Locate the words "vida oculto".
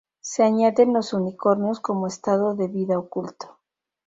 2.67-3.59